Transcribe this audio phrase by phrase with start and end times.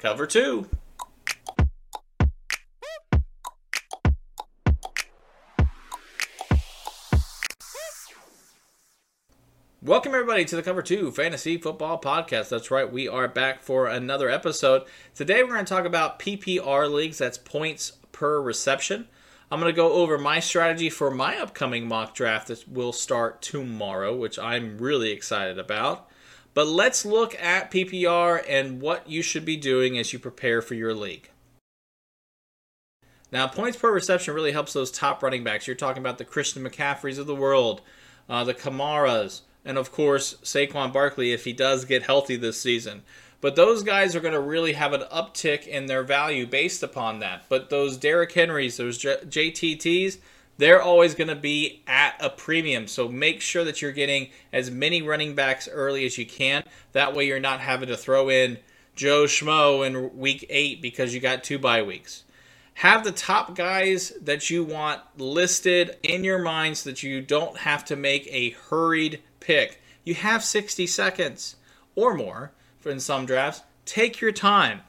[0.00, 0.66] Cover two.
[9.82, 12.48] Welcome, everybody, to the Cover 2 Fantasy Football Podcast.
[12.48, 14.84] That's right, we are back for another episode.
[15.14, 19.06] Today, we're going to talk about PPR leagues, that's points per reception.
[19.50, 23.42] I'm going to go over my strategy for my upcoming mock draft that will start
[23.42, 26.08] tomorrow, which I'm really excited about.
[26.52, 30.74] But let's look at PPR and what you should be doing as you prepare for
[30.74, 31.30] your league.
[33.32, 35.66] Now, points per reception really helps those top running backs.
[35.66, 37.80] You're talking about the Christian McCaffreys of the world,
[38.28, 43.02] uh, the Kamaras, and of course, Saquon Barkley if he does get healthy this season.
[43.40, 47.20] But those guys are going to really have an uptick in their value based upon
[47.20, 47.44] that.
[47.48, 50.18] But those Derrick Henrys, those J- JTTs,
[50.60, 52.86] they're always going to be at a premium.
[52.86, 56.64] So make sure that you're getting as many running backs early as you can.
[56.92, 58.58] That way you're not having to throw in
[58.94, 62.24] Joe Schmo in week eight because you got two bye weeks.
[62.74, 67.56] Have the top guys that you want listed in your mind so that you don't
[67.56, 69.80] have to make a hurried pick.
[70.04, 71.56] You have 60 seconds
[71.94, 72.52] or more
[72.84, 73.62] in some drafts.
[73.86, 74.82] Take your time.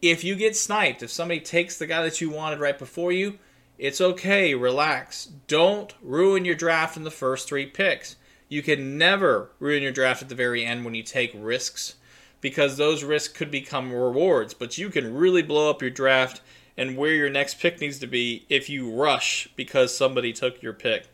[0.00, 3.38] If you get sniped, if somebody takes the guy that you wanted right before you,
[3.78, 5.26] it's okay, relax.
[5.46, 8.16] Don't ruin your draft in the first three picks.
[8.48, 11.94] You can never ruin your draft at the very end when you take risks
[12.40, 16.40] because those risks could become rewards, but you can really blow up your draft
[16.76, 20.72] and where your next pick needs to be if you rush because somebody took your
[20.72, 21.08] pick.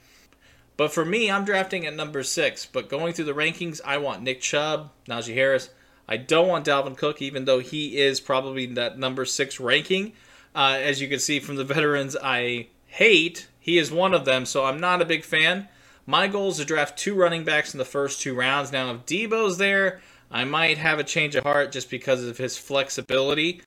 [0.76, 2.66] But for me, I'm drafting at number six.
[2.66, 5.70] But going through the rankings, I want Nick Chubb, Najee Harris.
[6.08, 10.12] I don't want Dalvin Cook, even though he is probably that number six ranking.
[10.54, 14.46] Uh, as you can see from the veterans I hate, he is one of them,
[14.46, 15.68] so I'm not a big fan.
[16.06, 18.70] My goal is to draft two running backs in the first two rounds.
[18.70, 22.56] Now, if Deebo's there, I might have a change of heart just because of his
[22.56, 23.62] flexibility.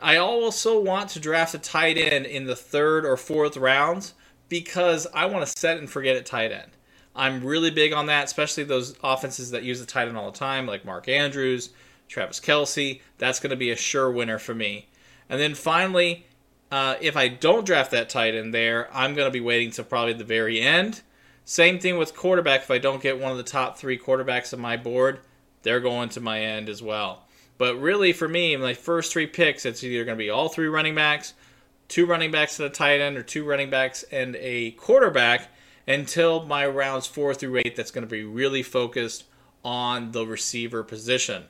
[0.00, 4.14] I also want to draft a tight end in the third or fourth rounds
[4.48, 6.70] because I want to set and forget at tight end.
[7.14, 10.38] I'm really big on that, especially those offenses that use the tight end all the
[10.38, 11.70] time, like Mark Andrews,
[12.08, 13.00] Travis Kelce.
[13.18, 14.88] That's going to be a sure winner for me.
[15.28, 16.24] And then finally,
[16.70, 19.84] uh, if I don't draft that tight end there, I'm going to be waiting till
[19.84, 21.02] probably the very end.
[21.44, 22.62] Same thing with quarterback.
[22.62, 25.20] If I don't get one of the top three quarterbacks on my board,
[25.62, 27.26] they're going to my end as well.
[27.58, 30.68] But really, for me, my first three picks, it's either going to be all three
[30.68, 31.34] running backs,
[31.88, 35.48] two running backs and a tight end, or two running backs and a quarterback
[35.86, 37.76] until my rounds four through eight.
[37.76, 39.24] That's going to be really focused
[39.64, 41.44] on the receiver position.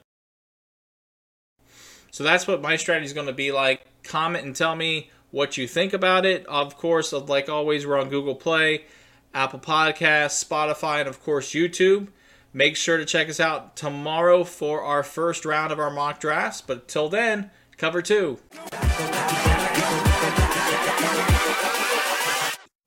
[2.10, 3.86] So that's what my strategy is going to be like.
[4.02, 6.46] Comment and tell me what you think about it.
[6.46, 8.84] Of course, like always, we're on Google Play,
[9.32, 12.08] Apple Podcasts, Spotify, and of course, YouTube.
[12.52, 16.60] Make sure to check us out tomorrow for our first round of our mock drafts.
[16.60, 18.38] But till then, cover two.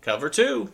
[0.01, 0.73] Cover two.